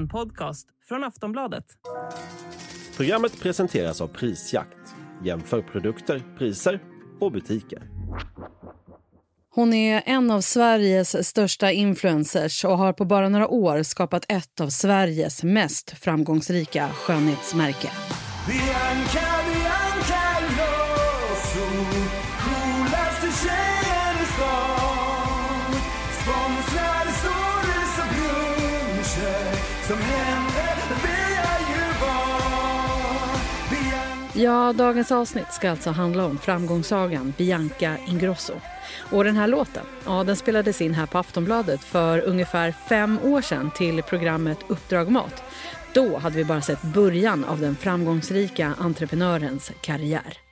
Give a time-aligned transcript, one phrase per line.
[0.00, 1.64] En podcast från Aftonbladet.
[2.96, 4.76] Programmet presenteras av Prisjakt.
[5.24, 6.82] Jämför produkter, priser
[7.20, 7.82] och butiker.
[9.54, 14.60] Hon är en av Sveriges största influencers och har på bara några år skapat ett
[14.60, 17.90] av Sveriges mest framgångsrika skönhetsmärke.
[18.46, 19.39] Bianca,
[29.90, 30.76] Som händer.
[31.02, 33.40] vill jag ju vara
[34.34, 38.52] Ja, dagens avsnitt ska alltså handla om framgångssagan Bianca Ingrosso.
[39.10, 43.42] Och den här låten, ja, den spelades in här på Aftonbladet för ungefär fem år
[43.42, 45.42] sedan till programmet Uppdrag Mat.
[45.92, 50.49] Då hade vi bara sett början av den framgångsrika entreprenörens karriär.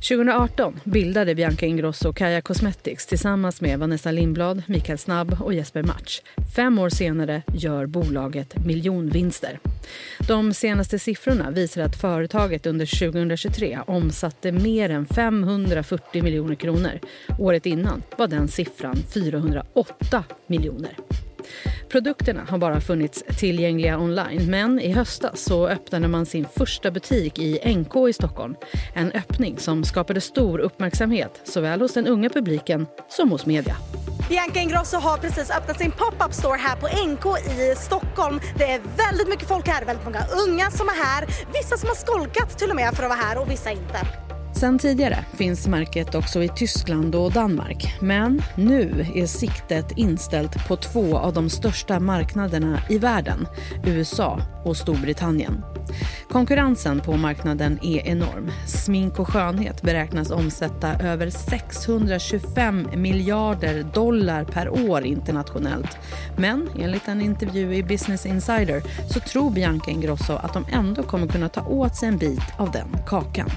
[0.00, 6.20] 2018 bildade Bianca Ingrosso Kaja Cosmetics tillsammans med Vanessa Lindblad, Mikael Snabb och Jesper Match.
[6.56, 9.58] Fem år senare gör bolaget miljonvinster.
[10.28, 17.00] De senaste siffrorna visar att företaget under 2023 omsatte mer än 540 miljoner kronor.
[17.38, 20.96] Året innan var den siffran 408 miljoner.
[21.88, 27.38] Produkterna har bara funnits tillgängliga online men i höstas så öppnade man sin första butik
[27.38, 28.54] i NK i Stockholm.
[28.94, 33.76] En öppning som skapade stor uppmärksamhet såväl hos den unga publiken som hos media.
[34.28, 38.40] Bianca Ingrosso har precis öppnat sin pop-up store här på NK i Stockholm.
[38.58, 41.26] Det är väldigt mycket folk här, väldigt många unga som är här.
[41.54, 44.27] Vissa som har skolkat till och med för att vara här och vissa inte.
[44.60, 47.96] Sen tidigare finns märket också i Tyskland och Danmark.
[48.00, 53.46] Men nu är siktet inställt på två av de största marknaderna i världen,
[53.84, 55.64] USA och Storbritannien.
[56.30, 58.50] Konkurrensen på marknaden är enorm.
[58.66, 65.98] Smink och skönhet beräknas omsätta över 625 miljarder dollar per år internationellt.
[66.36, 68.82] Men enligt en intervju i Business Insider
[69.12, 72.70] så tror Bianca Ingrosso att de ändå kommer kunna ta åt sig en bit av
[72.70, 73.50] den kakan.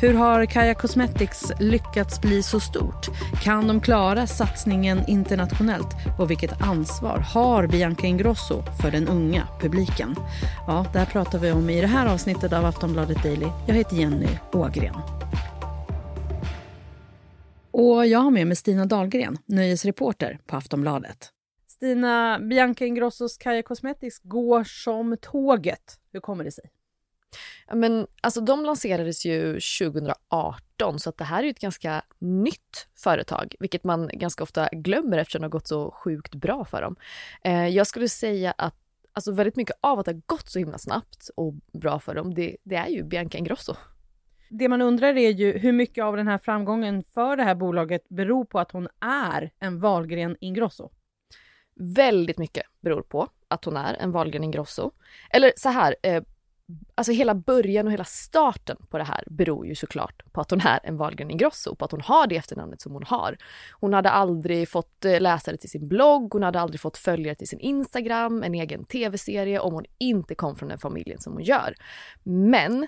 [0.00, 3.06] Hur har Kaja Cosmetics lyckats bli så stort?
[3.42, 5.86] Kan de klara satsningen internationellt?
[6.18, 10.14] Och vilket ansvar har Bianca Ingrosso för den unga publiken?
[10.66, 13.46] Ja, det här pratar vi om i det här avsnittet av Aftonbladet Daily.
[13.66, 14.94] Jag heter Jenny Ågren.
[17.70, 21.28] Och jag har med mig Stina Dahlgren, nöjesreporter på Aftonbladet.
[21.68, 25.98] Stina, Bianca Ingrossos Kaja Cosmetics går som tåget.
[26.12, 26.64] Hur kommer det sig?
[27.72, 32.88] Men alltså de lanserades ju 2018 så att det här är ju ett ganska nytt
[32.96, 36.96] företag, vilket man ganska ofta glömmer eftersom det har gått så sjukt bra för dem.
[37.42, 38.74] Eh, jag skulle säga att
[39.12, 42.34] alltså väldigt mycket av att det har gått så himla snabbt och bra för dem,
[42.34, 43.74] det, det är ju Bianca Ingrosso.
[44.50, 48.08] Det man undrar är ju hur mycket av den här framgången för det här bolaget
[48.08, 50.90] beror på att hon är en Wahlgren Ingrosso?
[51.74, 54.90] Väldigt mycket beror på att hon är en Wahlgren Ingrosso.
[55.30, 56.22] Eller så här, eh,
[56.94, 60.60] alltså hela början och hela starten på det här beror ju såklart på att hon
[60.60, 63.36] är en Wahlgren Ingrosso, på att hon har det efternamnet som hon har.
[63.72, 67.48] Hon hade aldrig fått eh, läsare till sin blogg, hon hade aldrig fått följare till
[67.48, 71.74] sin Instagram, en egen tv-serie om hon inte kom från den familjen som hon gör.
[72.22, 72.86] Men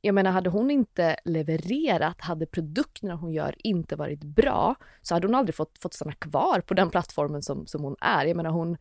[0.00, 5.26] jag menar, hade hon inte levererat, hade produkterna hon gör inte varit bra, så hade
[5.26, 8.24] hon aldrig fått, fått stanna kvar på den plattformen som, som hon är.
[8.24, 8.76] Jag menar, hon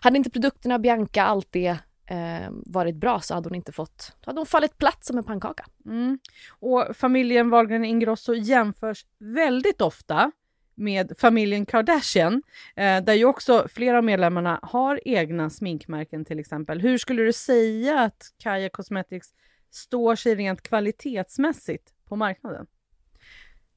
[0.00, 4.30] hade inte produkterna, Bianca, allt det eh, varit bra så hade hon inte fått, då
[4.30, 5.66] hade hon fallit platt som en pannkaka.
[5.86, 6.18] Mm.
[6.48, 10.32] Och familjen Wahlgren Ingrosso jämförs väldigt ofta
[10.74, 12.42] med familjen Kardashian,
[12.76, 16.80] eh, där ju också flera av medlemmarna har egna sminkmärken till exempel.
[16.80, 19.28] Hur skulle du säga att Kaja Cosmetics
[19.70, 22.66] står sig rent kvalitetsmässigt på marknaden?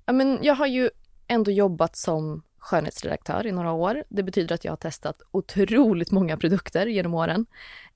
[0.06, 0.90] Ja, men jag har ju
[1.28, 4.04] ändå jobbat som skönhetsredaktör i några år.
[4.10, 7.46] Det betyder att jag har testat otroligt många produkter genom åren.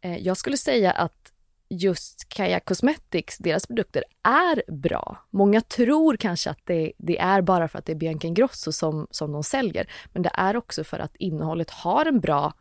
[0.01, 1.31] Eh, jag skulle säga att
[1.69, 5.25] just Kaja Cosmetics, deras produkter är bra.
[5.29, 9.07] Många tror kanske att det, det, är bara för att det är Bianca Ingrosso som,
[9.11, 12.53] som de säljer, men det är också för att innehållet har en bra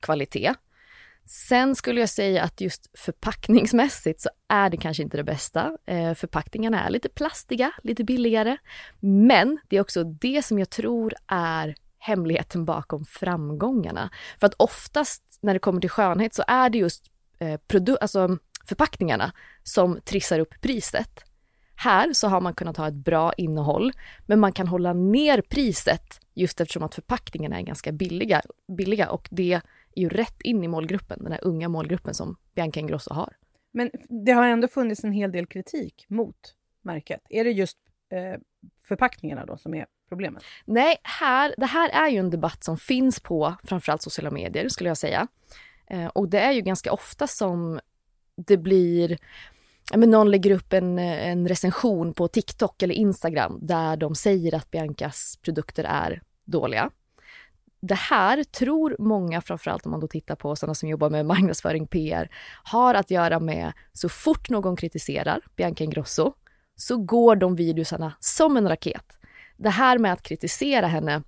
[0.00, 0.54] kvalitet.
[1.26, 5.76] Sen skulle jag säga att just förpackningsmässigt så är det kanske inte det bästa.
[5.86, 8.56] Eh, förpackningarna är lite plastiga, lite billigare.
[9.00, 14.10] Men det är också det som jag tror är hemligheten bakom framgångarna.
[14.40, 17.04] För att oftast när det kommer till skönhet så är det just
[17.38, 18.38] eh, produ- alltså
[18.68, 19.32] förpackningarna
[19.62, 21.24] som trissar upp priset.
[21.74, 23.92] Här så har man kunnat ha ett bra innehåll,
[24.26, 28.42] men man kan hålla ner priset just eftersom att förpackningarna är ganska billiga,
[28.76, 29.60] billiga och det
[30.00, 33.36] ju rätt in i målgruppen, den här unga målgruppen som Bianca Ingrosso har.
[33.72, 33.90] Men
[34.24, 37.20] det har ändå funnits en hel del kritik mot märket.
[37.28, 37.78] Är det just
[38.10, 38.40] eh,
[38.82, 40.42] förpackningarna då som är problemet?
[40.64, 44.90] Nej, här, det här är ju en debatt som finns på framförallt sociala medier skulle
[44.90, 45.28] jag säga.
[45.86, 47.80] Eh, och det är ju ganska ofta som
[48.36, 49.18] det blir
[49.94, 54.70] men någon lägger upp en, en recension på TikTok eller Instagram där de säger att
[54.70, 56.90] Biancas produkter är dåliga.
[57.80, 61.86] Det här tror många, framförallt om man då tittar på sådana som jobbar med marknadsföring,
[61.86, 62.30] PR,
[62.64, 66.32] har att göra med så fort någon kritiserar Bianca Ingrosso
[66.76, 69.18] så går de videosarna som en raket.
[69.56, 71.22] Det här med att kritisera henne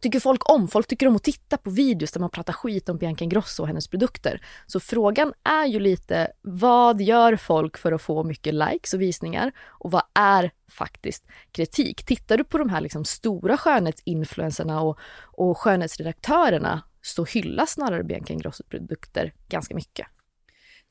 [0.00, 0.68] tycker folk om.
[0.68, 3.66] Folk tycker om att titta på videos där man pratar skit om Bianca Ingrosso och
[3.66, 4.40] hennes produkter.
[4.66, 9.52] Så frågan är ju lite, vad gör folk för att få mycket likes och visningar?
[9.66, 12.04] Och vad är faktiskt kritik?
[12.04, 18.32] Tittar du på de här liksom stora skönhetsinfluenserna och, och skönhetsredaktörerna så hyllas snarare Bianca
[18.32, 20.06] Ingrossos produkter ganska mycket.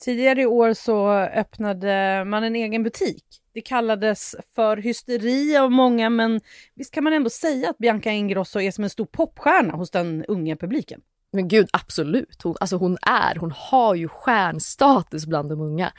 [0.04, 3.24] Tidigare i år så öppnade man en egen butik.
[3.54, 6.42] Det kallades för hysteri av många, men
[6.76, 10.26] visst kan man ändå säga att Bianca Ingrosso är som en stor popstjärna hos den
[10.26, 11.02] unga publiken?
[11.32, 12.42] Men gud, absolut.
[12.44, 15.92] Hon, alltså hon är, hon har ju stjärnstatus bland de unga.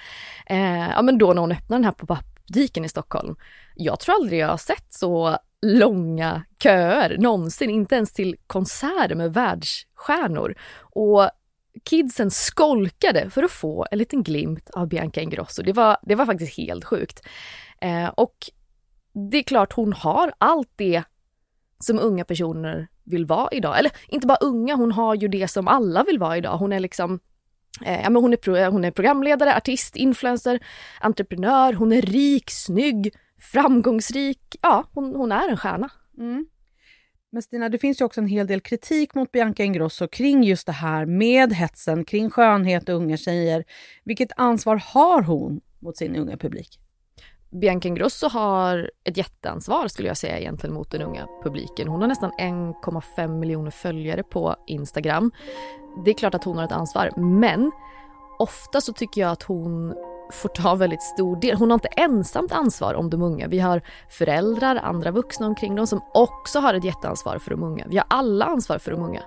[0.46, 3.36] Eh, ja, men då när hon öppnade den här pop-up-butiken i Stockholm.
[3.74, 9.34] Jag tror aldrig jag har sett så långa köer någonsin, inte ens till konserter med
[9.34, 10.54] världsstjärnor.
[10.80, 11.30] Och
[11.84, 15.62] kidsen skolkade för att få en liten glimt av Bianca Ingrosso.
[15.62, 17.26] Det var, det var faktiskt helt sjukt.
[17.80, 18.36] Eh, och
[19.30, 21.02] det är klart hon har allt det
[21.78, 23.78] som unga personer vill vara idag.
[23.78, 26.58] Eller inte bara unga, hon har ju det som alla vill vara idag.
[26.58, 27.20] Hon är liksom
[27.84, 30.60] eh, ja, men hon, är pro, hon är programledare, artist, influencer,
[31.00, 33.14] entreprenör, hon är rik, snygg,
[33.52, 34.56] framgångsrik.
[34.62, 35.90] Ja, hon, hon är en stjärna.
[36.18, 36.46] Mm.
[37.36, 40.66] Men Stina, det finns ju också en hel del kritik mot Bianca Ingrosso kring just
[40.66, 43.64] det här med hetsen kring skönhet och unga tjejer.
[44.04, 46.80] Vilket ansvar har hon mot sin unga publik?
[47.50, 51.88] Bianca Ingrosso har ett jätteansvar skulle jag säga egentligen mot den unga publiken.
[51.88, 55.32] Hon har nästan 1,5 miljoner följare på Instagram.
[56.04, 57.72] Det är klart att hon har ett ansvar, men
[58.38, 59.94] ofta så tycker jag att hon
[60.30, 61.56] får ta väldigt stor del.
[61.56, 63.48] Hon har inte ensamt ansvar om de unga.
[63.48, 67.86] Vi har föräldrar, andra vuxna omkring dem som också har ett jätteansvar för de unga.
[67.88, 69.22] Vi har alla ansvar för de unga.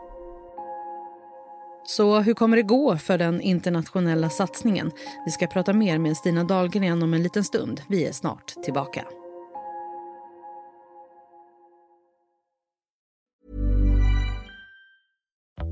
[1.83, 4.91] Så hur kommer det gå för den internationella satsningen?
[5.25, 7.81] Vi ska prata mer med Stina Dahlgren om en liten stund.
[7.87, 9.05] Vi är snart tillbaka.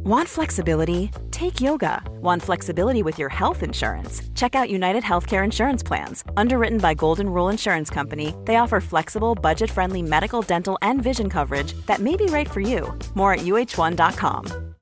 [0.08, 1.12] Want flexibility?
[1.32, 2.02] Take yoga.
[2.22, 4.22] Want flexibility with your health insurance?
[4.36, 6.24] Check out United Healthcare Insurance Plans.
[6.38, 11.30] Underwritten by Golden Rule Insurance Company, they offer flexible, budget friendly medical, dental, and vision
[11.30, 12.98] coverage that may be right for you.
[13.16, 14.76] More at uh1.com.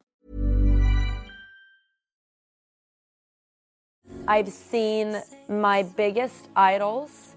[4.27, 7.33] I've seen my biggest idols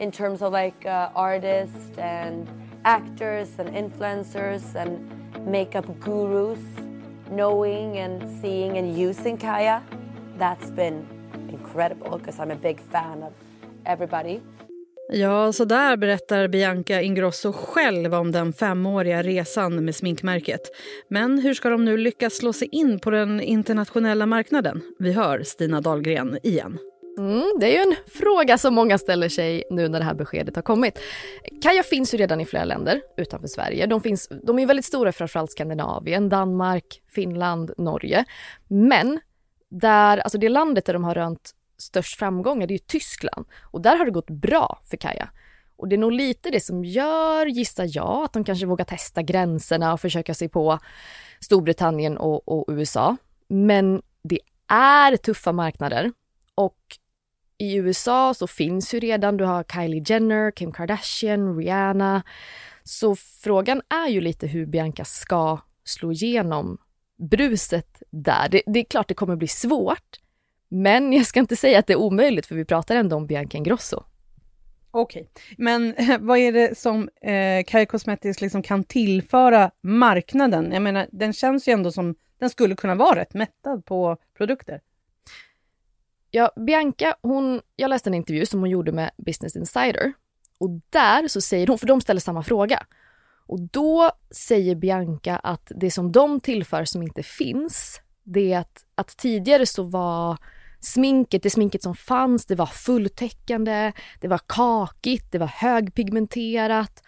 [0.00, 2.48] in terms of like uh, artists and
[2.84, 6.58] actors and influencers and makeup gurus
[7.30, 9.82] knowing and seeing and using Kaya,
[10.38, 11.06] that's been
[11.48, 13.32] incredible because I'm a big fan of
[13.84, 14.40] everybody.
[15.12, 20.60] Ja, så där berättar Bianca Ingrosso själv om den femåriga resan med sminkmärket.
[21.08, 24.80] Men hur ska de nu lyckas slå sig in på den internationella marknaden?
[24.98, 26.78] Vi hör Stina Dahlgren igen.
[27.18, 30.56] Mm, det är ju en fråga som många ställer sig nu när det här beskedet
[30.56, 30.98] har kommit.
[31.62, 33.86] Kaja finns ju redan i flera länder utanför Sverige.
[33.86, 38.24] De, finns, de är väldigt stora framförallt Skandinavien, Danmark, Finland, Norge.
[38.68, 39.20] Men
[39.68, 43.46] där, alltså det landet där de har rönt störst framgångar, det är ju Tyskland.
[43.60, 45.28] Och där har det gått bra för Kaja.
[45.76, 49.22] Och det är nog lite det som gör, gissar jag, att de kanske vågar testa
[49.22, 50.78] gränserna och försöka sig på
[51.40, 53.16] Storbritannien och, och USA.
[53.48, 56.12] Men det är tuffa marknader
[56.54, 56.76] och
[57.60, 62.22] i USA så finns ju redan, du har Kylie Jenner, Kim Kardashian, Rihanna.
[62.84, 66.78] Så frågan är ju lite hur Bianca ska slå igenom
[67.18, 68.48] bruset där.
[68.48, 70.16] Det, det är klart det kommer bli svårt,
[70.68, 73.58] men jag ska inte säga att det är omöjligt för vi pratar ändå om Bianca
[73.58, 74.04] Ingrosso.
[74.90, 75.54] Okej, okay.
[75.58, 75.94] men
[76.26, 80.72] vad är det som eh, Kai Cosmetics liksom kan tillföra marknaden?
[80.72, 84.80] Jag menar, den känns ju ändå som den skulle kunna vara rätt mättad på produkter.
[86.30, 90.12] Ja, Bianca, hon, jag läste en intervju som hon gjorde med Business Insider
[90.58, 92.86] och där så säger hon, för de ställer samma fråga,
[93.46, 98.84] och då säger Bianca att det som de tillför som inte finns, det är att,
[98.94, 100.38] att tidigare så var
[100.80, 107.02] sminket, det sminket som fanns, det var fulltäckande, det var kakigt, det var högpigmenterat.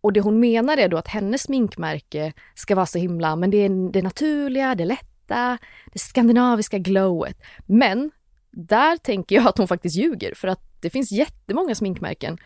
[0.00, 3.56] Och det hon menar är då att hennes sminkmärke ska vara så himla, men det
[3.56, 5.58] är det naturliga, det lätta,
[5.92, 7.42] det skandinaviska glowet.
[7.66, 8.10] Men
[8.56, 12.38] där tänker jag att hon faktiskt ljuger för att det finns jättemånga sminkmärken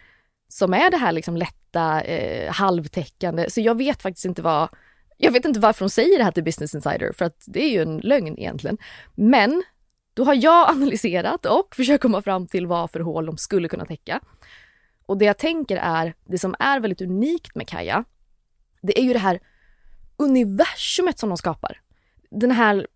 [0.48, 3.50] som är det här liksom lätta, eh, halvtäckande.
[3.50, 4.68] Så jag vet faktiskt inte vad
[5.16, 7.70] Jag vet inte varför hon säger det här till Business Insider, för att det är
[7.70, 8.78] ju en lögn egentligen.
[9.14, 9.62] Men
[10.14, 13.86] då har jag analyserat och försökt komma fram till vad för hål de skulle kunna
[13.86, 14.20] täcka.
[15.06, 18.04] Och det jag tänker är, det som är väldigt unikt med Kaja,
[18.82, 19.40] det är ju det här
[20.16, 21.80] universumet som de skapar.
[22.30, 22.86] Den här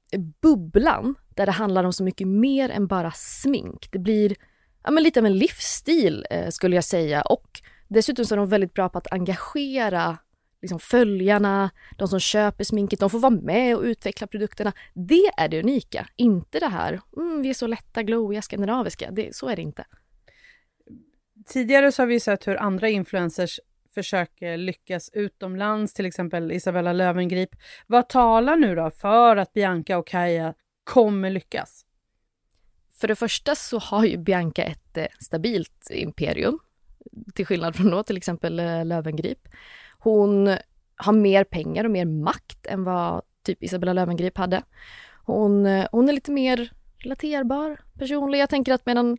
[0.42, 3.88] bubblan där det handlar om så mycket mer än bara smink.
[3.90, 4.36] Det blir
[4.84, 8.48] ja, men lite av en livsstil eh, skulle jag säga och dessutom så är de
[8.48, 10.18] väldigt bra på att engagera
[10.64, 14.72] liksom följarna, de som köper sminket, de får vara med och utveckla produkterna.
[14.94, 19.10] Det är det unika, inte det här, mm, vi är så lätta, glowiga, skandinaviska.
[19.10, 19.84] Det, så är det inte.
[21.46, 23.60] Tidigare så har vi sett hur andra influencers
[23.94, 27.50] försöker lyckas utomlands, till exempel Isabella Löwengrip.
[27.86, 31.84] Vad talar nu då för att Bianca och Kaja kommer lyckas?
[32.96, 36.58] För det första så har ju Bianca ett eh, stabilt imperium,
[37.34, 38.88] till skillnad från då till exempel Lövengrip.
[38.88, 39.48] Löwengrip.
[39.98, 40.56] Hon
[40.96, 44.62] har mer pengar och mer makt än vad typ Isabella Löwengrip hade.
[45.24, 48.38] Hon, eh, hon är lite mer relaterbar, personlig.
[48.38, 49.18] Jag tänker att medan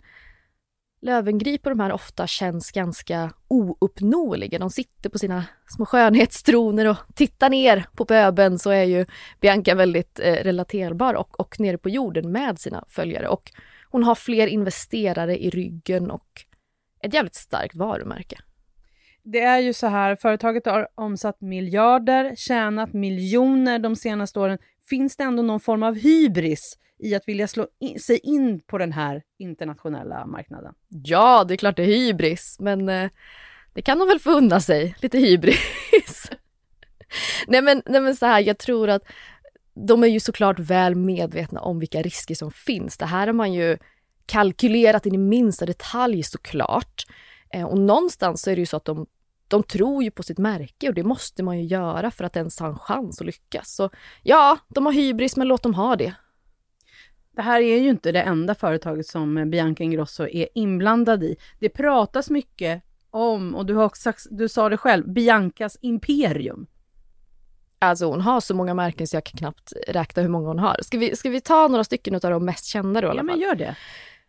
[1.05, 4.59] lövengripor och de här ofta känns ganska ouppnåeliga.
[4.59, 9.05] De sitter på sina små skönhetstroner och tittar ner på pöben så är ju
[9.41, 13.27] Bianca väldigt eh, relaterbar och, och nere på jorden med sina följare.
[13.27, 13.51] Och
[13.91, 16.27] hon har fler investerare i ryggen och
[17.01, 18.37] ett jävligt starkt varumärke.
[19.23, 24.57] Det är ju så här, företaget har omsatt miljarder, tjänat miljoner de senaste åren.
[24.89, 28.77] Finns det ändå någon form av hybris i att vilja slå in, sig in på
[28.77, 30.73] den här internationella marknaden?
[30.89, 33.09] Ja, det är klart det är hybris, men eh,
[33.73, 36.31] det kan de väl få unna sig, lite hybris.
[37.47, 39.03] nej, men, nej men så här, jag tror att
[39.87, 42.97] de är ju såklart väl medvetna om vilka risker som finns.
[42.97, 43.77] Det här har man ju
[44.25, 47.05] kalkylerat in i minsta detalj såklart.
[47.53, 49.05] Eh, och någonstans så är det ju så att de,
[49.47, 52.59] de tror ju på sitt märke och det måste man ju göra för att ens
[52.59, 53.75] ha en chans att lyckas.
[53.75, 53.89] Så
[54.23, 56.15] ja, de har hybris, men låt dem ha det.
[57.31, 61.35] Det här är ju inte det enda företaget som Bianca Ingrosso är inblandad i.
[61.59, 66.67] Det pratas mycket om, och du, har också, du sa det själv, Biancas imperium.
[67.79, 70.77] Alltså hon har så många märken så jag kan knappt räkna hur många hon har.
[70.81, 73.27] Ska vi, ska vi ta några stycken av de mest kända då i alla fall?
[73.27, 73.75] Ja men gör det.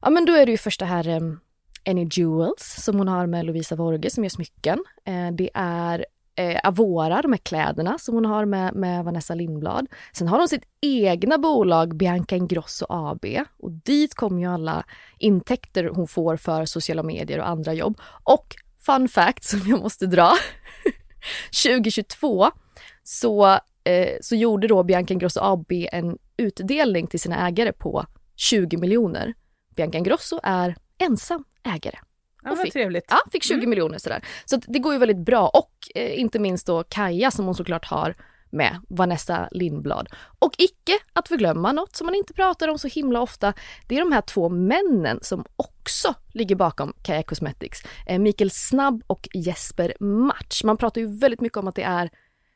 [0.01, 1.41] Ja men då är det ju första här um,
[1.87, 4.85] Any Jewels som hon har med Lovisa Vorge som gör smycken.
[5.05, 9.87] Eh, det är eh, Avora, de här kläderna som hon har med, med Vanessa Lindblad.
[10.13, 13.25] Sen har hon sitt egna bolag Bianca Ingrosso AB
[13.59, 14.85] och dit kommer ju alla
[15.19, 18.01] intäkter hon får för sociala medier och andra jobb.
[18.23, 18.55] Och
[18.87, 20.33] fun fact som jag måste dra.
[21.65, 22.51] 2022
[23.03, 23.47] så,
[23.85, 29.35] eh, så gjorde då Bianca Ingrosso AB en utdelning till sina ägare på 20 miljoner.
[29.77, 31.99] Bianca Ingrosso är ensam ägare.
[32.43, 33.05] Ja, vad fick, trevligt.
[33.09, 33.71] Ja, fick 20 mm.
[33.71, 34.25] miljoner sådär.
[34.45, 37.85] Så det går ju väldigt bra och eh, inte minst då Kaja som hon såklart
[37.85, 38.15] har
[38.51, 40.09] med Vanessa Lindblad.
[40.39, 43.53] Och icke att förglömma något som man inte pratar om så himla ofta.
[43.87, 47.83] Det är de här två männen som också ligger bakom Kaja Cosmetics.
[48.07, 50.65] Eh, Mikael Snabb och Jesper Match.
[50.65, 52.11] Man pratar ju väldigt mycket om att det är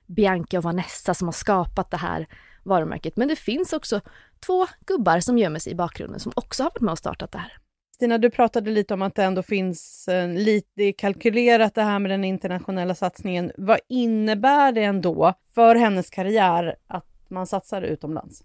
[0.07, 2.27] Bianca och Vanessa som har skapat det här
[2.63, 3.17] varumärket.
[3.17, 4.01] Men det finns också
[4.47, 7.39] två gubbar som gömmer sig i bakgrunden som också har varit med och startat det
[7.39, 7.59] här.
[8.01, 12.11] Stina, du pratade lite om att det ändå finns eh, lite kalkylerat det här med
[12.11, 13.53] den internationella satsningen.
[13.57, 18.43] Vad innebär det ändå för hennes karriär att man satsar utomlands?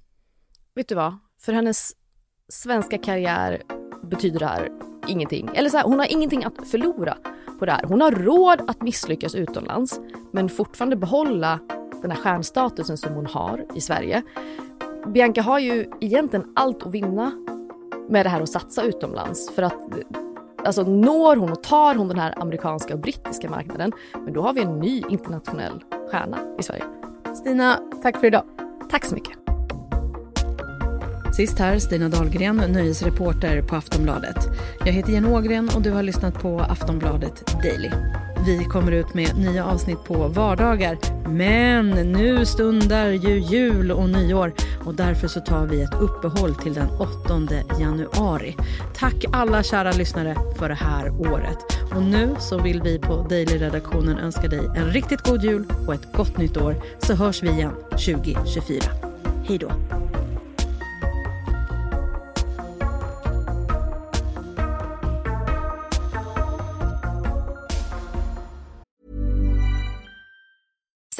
[0.73, 1.17] Vet du vad?
[1.41, 1.91] För hennes
[2.49, 3.61] svenska karriär
[4.03, 4.69] betyder det här
[5.07, 5.49] ingenting.
[5.53, 7.17] Eller så här, hon har ingenting att förlora
[7.59, 7.83] på det här.
[7.83, 9.99] Hon har råd att misslyckas utomlands
[10.31, 11.59] men fortfarande behålla
[12.01, 14.23] den här stjärnstatusen som hon har i Sverige.
[15.13, 17.31] Bianca har ju egentligen allt att vinna
[18.09, 19.51] med det här att satsa utomlands.
[19.55, 19.79] För att
[20.65, 24.53] alltså når hon och tar hon den här amerikanska och brittiska marknaden, men då har
[24.53, 26.83] vi en ny internationell stjärna i Sverige.
[27.35, 28.43] Stina, tack för idag.
[28.91, 29.37] Tack så mycket.
[31.35, 34.37] Sist här Stina Dahlgren, nöjesreporter på Aftonbladet.
[34.79, 37.89] Jag heter Jen Ågren och du har lyssnat på Aftonbladet Daily.
[38.45, 40.97] Vi kommer ut med nya avsnitt på vardagar.
[41.29, 44.53] Men nu stundar ju jul och nyår
[44.85, 47.09] och därför så tar vi ett uppehåll till den 8
[47.79, 48.55] januari.
[48.95, 51.57] Tack alla kära lyssnare för det här året.
[51.95, 56.13] Och nu så vill vi på Daily-redaktionen önska dig en riktigt god jul och ett
[56.13, 58.79] gott nytt år så hörs vi igen 2024.
[59.47, 59.71] Hej då!